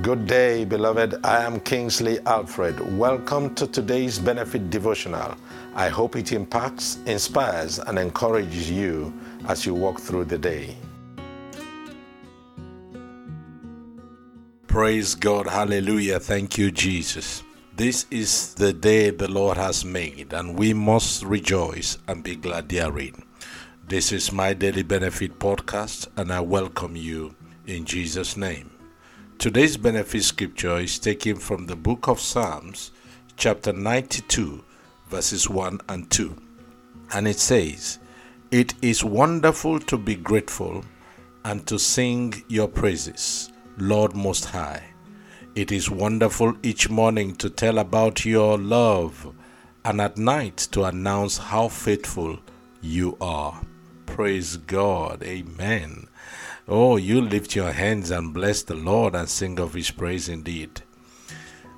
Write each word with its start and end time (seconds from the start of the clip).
Good 0.00 0.28
day, 0.28 0.64
beloved. 0.64 1.16
I 1.24 1.42
am 1.42 1.58
Kingsley 1.58 2.20
Alfred. 2.20 2.96
Welcome 2.96 3.52
to 3.56 3.66
today's 3.66 4.20
Benefit 4.20 4.70
Devotional. 4.70 5.34
I 5.74 5.88
hope 5.88 6.14
it 6.14 6.30
impacts, 6.30 6.98
inspires, 7.06 7.80
and 7.80 7.98
encourages 7.98 8.70
you 8.70 9.12
as 9.48 9.66
you 9.66 9.74
walk 9.74 9.98
through 9.98 10.26
the 10.26 10.38
day. 10.38 10.76
Praise 14.68 15.16
God. 15.16 15.48
Hallelujah. 15.48 16.20
Thank 16.20 16.56
you, 16.56 16.70
Jesus. 16.70 17.42
This 17.74 18.06
is 18.08 18.54
the 18.54 18.72
day 18.72 19.10
the 19.10 19.28
Lord 19.28 19.56
has 19.56 19.84
made, 19.84 20.32
and 20.32 20.56
we 20.56 20.72
must 20.74 21.24
rejoice 21.24 21.98
and 22.06 22.22
be 22.22 22.36
glad 22.36 22.68
therein. 22.68 23.24
This 23.88 24.12
is 24.12 24.30
my 24.30 24.54
Daily 24.54 24.84
Benefit 24.84 25.40
podcast, 25.40 26.06
and 26.16 26.32
I 26.32 26.38
welcome 26.38 26.94
you 26.94 27.34
in 27.66 27.84
Jesus' 27.84 28.36
name. 28.36 28.77
Today's 29.38 29.76
benefit 29.76 30.24
scripture 30.24 30.78
is 30.78 30.98
taken 30.98 31.36
from 31.36 31.66
the 31.66 31.76
book 31.76 32.08
of 32.08 32.18
Psalms, 32.18 32.90
chapter 33.36 33.72
92, 33.72 34.64
verses 35.10 35.48
1 35.48 35.78
and 35.88 36.10
2. 36.10 36.36
And 37.14 37.28
it 37.28 37.38
says, 37.38 38.00
It 38.50 38.74
is 38.82 39.04
wonderful 39.04 39.78
to 39.78 39.96
be 39.96 40.16
grateful 40.16 40.84
and 41.44 41.64
to 41.68 41.78
sing 41.78 42.42
your 42.48 42.66
praises, 42.66 43.52
Lord 43.76 44.16
Most 44.16 44.46
High. 44.46 44.82
It 45.54 45.70
is 45.70 45.88
wonderful 45.88 46.56
each 46.64 46.90
morning 46.90 47.36
to 47.36 47.48
tell 47.48 47.78
about 47.78 48.24
your 48.24 48.58
love 48.58 49.32
and 49.84 50.00
at 50.00 50.18
night 50.18 50.56
to 50.72 50.82
announce 50.82 51.38
how 51.38 51.68
faithful 51.68 52.40
you 52.80 53.16
are. 53.20 53.62
Praise 54.04 54.56
God. 54.56 55.22
Amen. 55.22 56.07
Oh, 56.70 56.98
you 56.98 57.22
lift 57.22 57.56
your 57.56 57.72
hands 57.72 58.10
and 58.10 58.34
bless 58.34 58.62
the 58.62 58.74
Lord 58.74 59.14
and 59.14 59.26
sing 59.26 59.58
of 59.58 59.72
his 59.72 59.90
praise 59.90 60.28
indeed. 60.28 60.82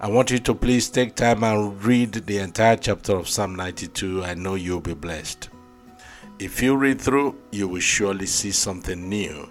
I 0.00 0.08
want 0.08 0.32
you 0.32 0.40
to 0.40 0.52
please 0.52 0.90
take 0.90 1.14
time 1.14 1.44
and 1.44 1.80
read 1.84 2.12
the 2.12 2.38
entire 2.38 2.74
chapter 2.74 3.14
of 3.14 3.28
Psalm 3.28 3.54
92. 3.54 4.24
I 4.24 4.34
know 4.34 4.56
you'll 4.56 4.80
be 4.80 4.94
blessed. 4.94 5.48
If 6.40 6.60
you 6.60 6.74
read 6.74 7.00
through, 7.00 7.36
you 7.52 7.68
will 7.68 7.78
surely 7.78 8.26
see 8.26 8.50
something 8.50 9.08
new, 9.08 9.48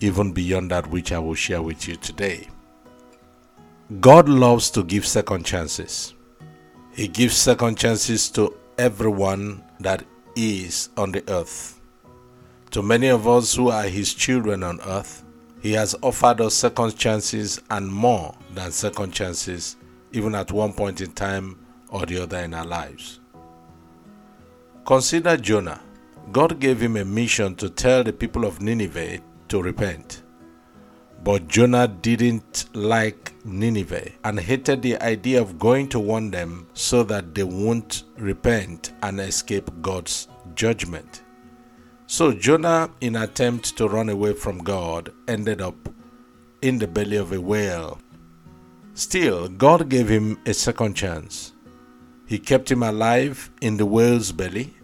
even 0.00 0.32
beyond 0.32 0.70
that 0.70 0.90
which 0.90 1.12
I 1.12 1.18
will 1.18 1.34
share 1.34 1.62
with 1.62 1.88
you 1.88 1.96
today. 1.96 2.48
God 4.00 4.28
loves 4.28 4.70
to 4.72 4.84
give 4.84 5.06
second 5.06 5.46
chances. 5.46 6.12
He 6.92 7.08
gives 7.08 7.34
second 7.38 7.78
chances 7.78 8.28
to 8.32 8.54
everyone 8.76 9.64
that 9.80 10.04
is 10.36 10.90
on 10.98 11.12
the 11.12 11.24
earth. 11.30 11.73
To 12.74 12.82
many 12.82 13.06
of 13.06 13.28
us 13.28 13.54
who 13.54 13.68
are 13.68 13.84
His 13.84 14.12
children 14.12 14.64
on 14.64 14.80
earth, 14.80 15.22
He 15.62 15.74
has 15.74 15.94
offered 16.02 16.40
us 16.40 16.56
second 16.56 16.98
chances 16.98 17.62
and 17.70 17.86
more 17.86 18.34
than 18.52 18.72
second 18.72 19.12
chances, 19.12 19.76
even 20.10 20.34
at 20.34 20.50
one 20.50 20.72
point 20.72 21.00
in 21.00 21.12
time 21.12 21.56
or 21.88 22.04
the 22.04 22.20
other 22.20 22.38
in 22.38 22.52
our 22.52 22.66
lives. 22.66 23.20
Consider 24.84 25.36
Jonah. 25.36 25.80
God 26.32 26.58
gave 26.58 26.82
him 26.82 26.96
a 26.96 27.04
mission 27.04 27.54
to 27.56 27.70
tell 27.70 28.02
the 28.02 28.12
people 28.12 28.44
of 28.44 28.60
Nineveh 28.60 29.20
to 29.50 29.62
repent. 29.62 30.24
But 31.22 31.46
Jonah 31.46 31.86
didn't 31.86 32.70
like 32.74 33.34
Nineveh 33.44 34.10
and 34.24 34.40
hated 34.40 34.82
the 34.82 35.00
idea 35.00 35.40
of 35.40 35.60
going 35.60 35.90
to 35.90 36.00
warn 36.00 36.32
them 36.32 36.66
so 36.74 37.04
that 37.04 37.36
they 37.36 37.44
won't 37.44 38.02
repent 38.18 38.94
and 39.00 39.20
escape 39.20 39.70
God's 39.80 40.26
judgment. 40.56 41.23
So 42.06 42.32
Jonah, 42.32 42.90
in 43.00 43.16
attempt 43.16 43.76
to 43.78 43.88
run 43.88 44.08
away 44.08 44.34
from 44.34 44.58
God, 44.58 45.12
ended 45.26 45.62
up 45.62 45.88
in 46.60 46.78
the 46.78 46.86
belly 46.86 47.16
of 47.16 47.32
a 47.32 47.40
whale. 47.40 47.98
Still, 48.92 49.48
God 49.48 49.88
gave 49.88 50.08
him 50.08 50.38
a 50.46 50.54
second 50.54 50.94
chance. 50.94 51.52
He 52.26 52.38
kept 52.38 52.70
him 52.70 52.82
alive 52.82 53.50
in 53.60 53.76
the 53.78 53.86
whale's 53.86 54.32
belly, 54.32 54.74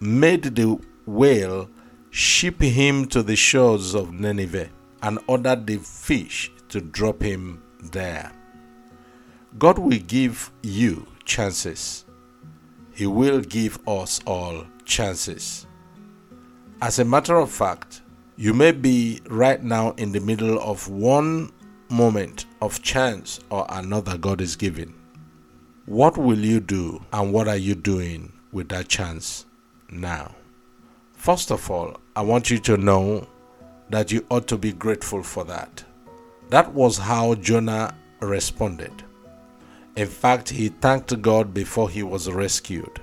made 0.00 0.42
the 0.42 0.78
whale 1.06 1.70
ship 2.10 2.60
him 2.60 3.06
to 3.06 3.22
the 3.22 3.36
shores 3.36 3.94
of 3.94 4.12
Nineveh, 4.12 4.68
and 5.02 5.18
ordered 5.28 5.66
the 5.66 5.76
fish 5.78 6.50
to 6.68 6.80
drop 6.80 7.22
him 7.22 7.62
there. 7.92 8.32
God 9.58 9.78
will 9.78 9.98
give 9.98 10.50
you 10.62 11.06
chances. 11.24 12.04
He 12.92 13.06
will 13.06 13.40
give 13.40 13.78
us 13.88 14.20
all 14.26 14.66
chances. 14.84 15.67
As 16.80 17.00
a 17.00 17.04
matter 17.04 17.34
of 17.34 17.50
fact, 17.50 18.02
you 18.36 18.54
may 18.54 18.70
be 18.70 19.20
right 19.28 19.60
now 19.60 19.94
in 19.96 20.12
the 20.12 20.20
middle 20.20 20.60
of 20.60 20.88
one 20.88 21.50
moment 21.88 22.46
of 22.62 22.82
chance 22.82 23.40
or 23.50 23.66
another 23.68 24.16
God 24.16 24.40
is 24.40 24.54
giving. 24.54 24.94
What 25.86 26.16
will 26.16 26.38
you 26.38 26.60
do 26.60 27.04
and 27.12 27.32
what 27.32 27.48
are 27.48 27.56
you 27.56 27.74
doing 27.74 28.32
with 28.52 28.68
that 28.68 28.86
chance 28.86 29.44
now? 29.90 30.36
First 31.14 31.50
of 31.50 31.68
all, 31.68 31.96
I 32.14 32.22
want 32.22 32.48
you 32.48 32.60
to 32.60 32.76
know 32.76 33.26
that 33.90 34.12
you 34.12 34.24
ought 34.30 34.46
to 34.46 34.56
be 34.56 34.72
grateful 34.72 35.24
for 35.24 35.42
that. 35.46 35.82
That 36.50 36.72
was 36.74 36.96
how 36.96 37.34
Jonah 37.34 37.92
responded. 38.20 39.02
In 39.96 40.06
fact, 40.06 40.50
he 40.50 40.68
thanked 40.68 41.20
God 41.22 41.52
before 41.52 41.90
he 41.90 42.04
was 42.04 42.30
rescued. 42.30 43.02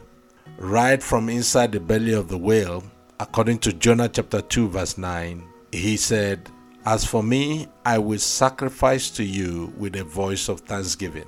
Right 0.58 1.04
from 1.04 1.28
inside 1.28 1.74
the 1.74 1.82
belly 1.82 2.14
of 2.14 2.30
the 2.30 2.38
whale, 2.38 2.82
according 3.20 3.60
to 3.60 3.74
Jonah 3.74 4.10
chapter 4.10 4.42
2, 4.42 4.70
verse 4.70 4.98
9, 4.98 5.44
he 5.72 5.98
said, 5.98 6.50
As 6.86 7.06
for 7.06 7.24
me, 7.24 7.68
I 7.86 7.98
will 7.98 8.20
sacrifice 8.20 9.10
to 9.12 9.24
you 9.24 9.74
with 9.78 9.96
a 9.96 10.04
voice 10.04 10.50
of 10.50 10.62
thanksgiving. 10.62 11.28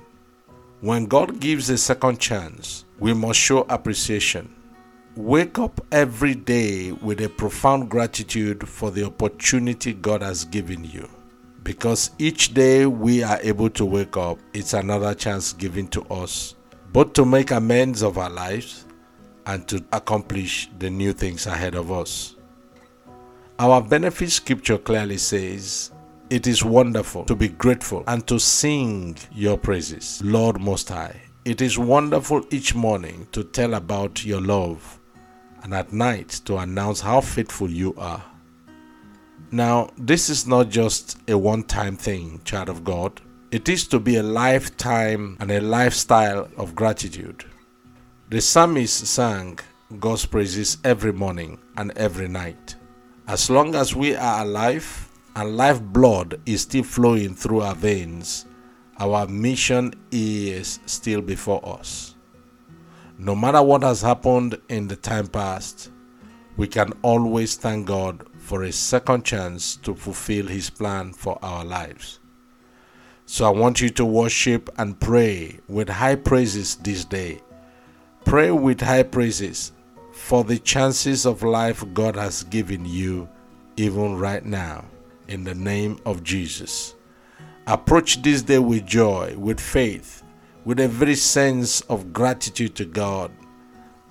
When 0.80 1.06
God 1.06 1.40
gives 1.40 1.70
a 1.70 1.78
second 1.78 2.20
chance, 2.20 2.84
we 2.98 3.14
must 3.14 3.38
show 3.38 3.62
appreciation. 3.68 4.54
Wake 5.16 5.58
up 5.58 5.80
every 5.90 6.34
day 6.34 6.92
with 6.92 7.20
a 7.20 7.28
profound 7.28 7.90
gratitude 7.90 8.68
for 8.68 8.90
the 8.90 9.04
opportunity 9.04 9.92
God 9.92 10.22
has 10.22 10.44
given 10.44 10.84
you. 10.84 11.08
Because 11.64 12.12
each 12.18 12.54
day 12.54 12.86
we 12.86 13.22
are 13.22 13.40
able 13.42 13.68
to 13.70 13.84
wake 13.84 14.16
up, 14.16 14.38
it's 14.54 14.74
another 14.74 15.14
chance 15.14 15.52
given 15.52 15.88
to 15.88 16.02
us, 16.04 16.54
both 16.92 17.12
to 17.14 17.24
make 17.24 17.50
amends 17.50 18.02
of 18.02 18.16
our 18.16 18.30
lives 18.30 18.84
and 19.48 19.66
to 19.66 19.82
accomplish 19.92 20.68
the 20.78 20.90
new 20.90 21.12
things 21.12 21.46
ahead 21.46 21.74
of 21.74 21.90
us. 21.90 22.36
Our 23.58 23.82
benefit 23.82 24.30
scripture 24.30 24.78
clearly 24.78 25.16
says, 25.16 25.90
It 26.30 26.46
is 26.46 26.62
wonderful 26.62 27.24
to 27.24 27.34
be 27.34 27.48
grateful 27.48 28.04
and 28.06 28.24
to 28.28 28.38
sing 28.38 29.16
your 29.32 29.56
praises, 29.56 30.20
Lord 30.22 30.60
Most 30.60 30.90
High. 30.90 31.22
It 31.46 31.62
is 31.62 31.78
wonderful 31.78 32.44
each 32.50 32.74
morning 32.74 33.26
to 33.32 33.42
tell 33.42 33.72
about 33.72 34.22
your 34.22 34.42
love 34.42 35.00
and 35.62 35.72
at 35.74 35.94
night 35.94 36.28
to 36.44 36.58
announce 36.58 37.00
how 37.00 37.22
faithful 37.22 37.70
you 37.70 37.94
are. 37.96 38.22
Now, 39.50 39.88
this 39.96 40.28
is 40.28 40.46
not 40.46 40.68
just 40.68 41.18
a 41.26 41.38
one 41.38 41.62
time 41.62 41.96
thing, 41.96 42.42
child 42.44 42.68
of 42.68 42.84
God. 42.84 43.22
It 43.50 43.70
is 43.70 43.88
to 43.88 43.98
be 43.98 44.16
a 44.16 44.22
lifetime 44.22 45.38
and 45.40 45.50
a 45.50 45.62
lifestyle 45.62 46.50
of 46.58 46.74
gratitude. 46.74 47.46
The 48.30 48.42
psalmist 48.42 49.06
sang 49.06 49.58
God's 49.98 50.26
praises 50.26 50.76
every 50.84 51.14
morning 51.14 51.58
and 51.78 51.92
every 51.92 52.28
night. 52.28 52.76
As 53.26 53.48
long 53.48 53.74
as 53.74 53.96
we 53.96 54.14
are 54.14 54.42
alive 54.42 55.08
and 55.34 55.56
life 55.56 55.80
blood 55.80 56.38
is 56.44 56.60
still 56.60 56.82
flowing 56.82 57.34
through 57.34 57.62
our 57.62 57.74
veins, 57.74 58.44
our 58.98 59.26
mission 59.26 59.94
is 60.10 60.78
still 60.84 61.22
before 61.22 61.66
us. 61.66 62.16
No 63.16 63.34
matter 63.34 63.62
what 63.62 63.82
has 63.82 64.02
happened 64.02 64.60
in 64.68 64.88
the 64.88 64.96
time 64.96 65.28
past, 65.28 65.90
we 66.58 66.66
can 66.66 66.92
always 67.00 67.56
thank 67.56 67.86
God 67.86 68.26
for 68.36 68.64
a 68.64 68.72
second 68.72 69.24
chance 69.24 69.76
to 69.76 69.94
fulfill 69.94 70.48
His 70.48 70.68
plan 70.68 71.14
for 71.14 71.38
our 71.40 71.64
lives. 71.64 72.20
So 73.24 73.46
I 73.46 73.50
want 73.50 73.80
you 73.80 73.88
to 73.88 74.04
worship 74.04 74.68
and 74.76 75.00
pray 75.00 75.60
with 75.66 75.88
high 75.88 76.16
praises 76.16 76.76
this 76.76 77.06
day 77.06 77.40
Pray 78.28 78.50
with 78.50 78.82
high 78.82 79.04
praises 79.04 79.72
for 80.12 80.44
the 80.44 80.58
chances 80.58 81.24
of 81.24 81.42
life 81.42 81.82
God 81.94 82.14
has 82.14 82.42
given 82.42 82.84
you, 82.84 83.26
even 83.78 84.18
right 84.18 84.44
now, 84.44 84.84
in 85.28 85.44
the 85.44 85.54
name 85.54 85.98
of 86.04 86.24
Jesus. 86.24 86.94
Approach 87.66 88.20
this 88.20 88.42
day 88.42 88.58
with 88.58 88.84
joy, 88.84 89.34
with 89.38 89.58
faith, 89.58 90.22
with 90.66 90.78
a 90.78 90.88
very 90.88 91.14
sense 91.14 91.80
of 91.88 92.12
gratitude 92.12 92.74
to 92.74 92.84
God, 92.84 93.30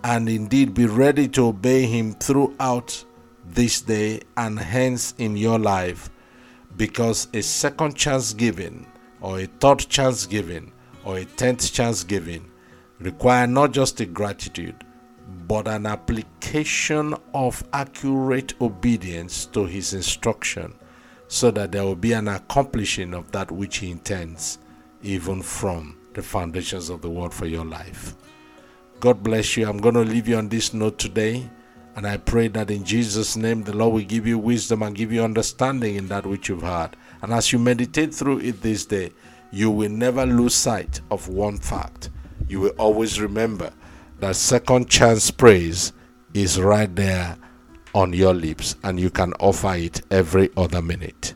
and 0.03 0.27
indeed 0.27 0.73
be 0.73 0.87
ready 0.87 1.27
to 1.27 1.49
obey 1.49 1.85
Him 1.85 2.13
throughout 2.13 3.05
this 3.45 3.81
day 3.81 4.21
and 4.35 4.57
hence 4.57 5.13
in 5.19 5.37
your 5.37 5.59
life, 5.59 6.09
because 6.75 7.27
a 7.35 7.43
second 7.43 7.95
chance 7.95 8.33
given, 8.33 8.87
or 9.21 9.41
a 9.41 9.45
third 9.45 9.77
chance 9.77 10.25
given, 10.25 10.71
or 11.05 11.19
a 11.19 11.25
tenth 11.25 11.71
chance 11.71 12.03
given 12.03 12.49
require 12.99 13.47
not 13.47 13.71
just 13.71 13.99
a 13.99 14.05
gratitude, 14.05 14.83
but 15.47 15.67
an 15.67 15.85
application 15.85 17.15
of 17.33 17.63
accurate 17.73 18.53
obedience 18.61 19.45
to 19.47 19.65
His 19.65 19.94
instruction 19.94 20.73
so 21.27 21.51
that 21.51 21.71
there 21.71 21.83
will 21.83 21.95
be 21.95 22.13
an 22.13 22.27
accomplishing 22.27 23.13
of 23.13 23.31
that 23.31 23.51
which 23.51 23.77
He 23.77 23.91
intends, 23.91 24.59
even 25.03 25.41
from 25.41 25.97
the 26.13 26.21
foundations 26.21 26.89
of 26.89 27.01
the 27.01 27.09
world 27.09 27.33
for 27.33 27.45
your 27.45 27.65
life. 27.65 28.15
God 29.00 29.21
bless 29.21 29.55
you. 29.55 29.67
I'm 29.67 29.77
going 29.77 29.95
to 29.95 30.01
leave 30.01 30.27
you 30.27 30.38
on 30.38 30.50
this 30.50 30.73
note 30.73 30.97
today. 30.97 31.50
And 31.95 32.07
I 32.07 32.17
pray 32.17 32.47
that 32.50 32.69
in 32.71 32.83
Jesus' 32.83 33.35
name, 33.35 33.63
the 33.63 33.75
Lord 33.75 33.93
will 33.93 34.03
give 34.03 34.27
you 34.27 34.38
wisdom 34.38 34.83
and 34.83 34.95
give 34.95 35.11
you 35.11 35.23
understanding 35.23 35.95
in 35.95 36.07
that 36.09 36.25
which 36.25 36.47
you've 36.50 36.61
heard. 36.61 36.95
And 37.21 37.33
as 37.33 37.51
you 37.51 37.59
meditate 37.59 38.13
through 38.13 38.39
it 38.39 38.61
this 38.61 38.85
day, 38.85 39.11
you 39.51 39.71
will 39.71 39.89
never 39.89 40.25
lose 40.25 40.53
sight 40.53 41.01
of 41.09 41.27
one 41.27 41.57
fact. 41.57 42.09
You 42.47 42.61
will 42.61 42.73
always 42.77 43.19
remember 43.19 43.71
that 44.19 44.35
second 44.35 44.89
chance 44.89 45.31
praise 45.31 45.94
is 46.33 46.59
right 46.59 46.94
there 46.95 47.38
on 47.94 48.13
your 48.13 48.33
lips, 48.33 48.75
and 48.83 48.99
you 48.99 49.09
can 49.09 49.33
offer 49.39 49.73
it 49.75 50.01
every 50.11 50.49
other 50.55 50.81
minute. 50.81 51.33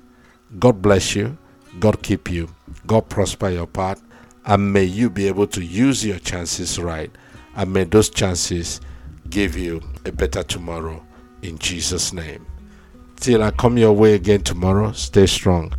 God 0.60 0.82
bless 0.82 1.16
you. 1.16 1.38
God 1.80 2.04
keep 2.04 2.30
you. 2.30 2.50
God 2.86 3.10
prosper 3.10 3.50
your 3.50 3.68
path. 3.68 4.02
And 4.46 4.74
may 4.74 4.84
you 4.84 5.10
be 5.10 5.28
able 5.28 5.48
to 5.48 5.64
use 5.64 6.06
your 6.06 6.20
chances 6.20 6.78
right. 6.80 7.12
And 7.56 7.74
may 7.74 7.86
those 7.86 8.10
chances 8.10 8.82
give 9.30 9.58
you 9.58 9.82
a 10.06 10.12
better 10.12 10.44
tomorrow 10.44 11.06
in 11.42 11.58
Jesus' 11.58 12.14
name. 12.14 12.46
Till 13.18 13.44
I 13.44 13.52
come 13.52 13.78
your 13.78 13.94
way 13.94 14.16
again 14.16 14.42
tomorrow, 14.42 14.92
stay 14.94 15.28
strong 15.28 15.74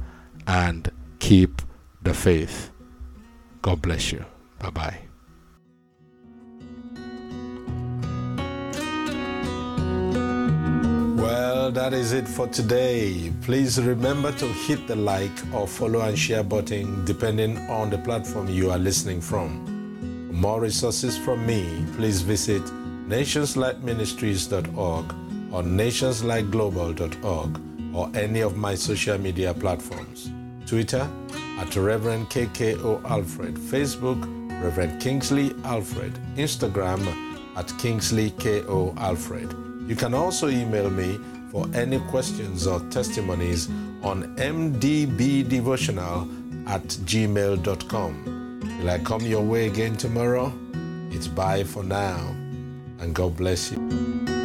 and 0.46 0.90
keep 1.18 1.60
the 2.02 2.14
faith. 2.14 2.70
God 3.62 3.82
bless 3.82 4.12
you. 4.12 4.24
Bye 4.58 4.70
bye. 4.70 5.11
That 11.74 11.92
is 11.94 12.12
it 12.12 12.28
for 12.28 12.46
today. 12.48 13.32
Please 13.40 13.80
remember 13.80 14.30
to 14.32 14.46
hit 14.46 14.86
the 14.86 14.94
like 14.94 15.32
or 15.54 15.66
follow 15.66 16.02
and 16.02 16.18
share 16.18 16.44
button 16.44 17.02
depending 17.06 17.56
on 17.70 17.88
the 17.88 17.96
platform 17.98 18.46
you 18.48 18.70
are 18.70 18.76
listening 18.78 19.22
from. 19.22 19.64
For 20.28 20.34
more 20.34 20.60
resources 20.60 21.16
from 21.16 21.46
me, 21.46 21.86
please 21.96 22.20
visit 22.20 22.62
nationslightministries.org 23.08 25.14
or 25.52 25.62
nationslightglobal.org 25.62 27.60
or 27.96 28.10
any 28.14 28.40
of 28.40 28.56
my 28.56 28.74
social 28.74 29.18
media 29.18 29.54
platforms. 29.54 30.30
Twitter 30.66 31.08
at 31.58 31.74
Reverend 31.74 32.28
KKO 32.28 33.02
Alfred, 33.04 33.54
Facebook 33.54 34.22
Reverend 34.62 35.00
Kingsley 35.00 35.54
Alfred, 35.64 36.12
Instagram 36.36 37.00
at 37.56 37.72
Kingsley 37.78 38.30
KO 38.32 38.92
Alfred. 38.98 39.54
You 39.86 39.96
can 39.96 40.12
also 40.14 40.48
email 40.48 40.90
me 40.90 41.18
for 41.52 41.68
any 41.74 42.00
questions 42.08 42.66
or 42.66 42.80
testimonies 42.90 43.68
on 44.02 44.34
mdbdevotional 44.36 46.26
at 46.66 46.82
gmail.com. 46.82 48.78
Will 48.80 48.90
I 48.90 48.98
come 48.98 49.20
your 49.20 49.42
way 49.42 49.66
again 49.66 49.94
tomorrow? 49.96 50.50
It's 51.10 51.28
bye 51.28 51.62
for 51.64 51.84
now 51.84 52.34
and 53.00 53.14
God 53.14 53.36
bless 53.36 53.70
you. 53.70 54.41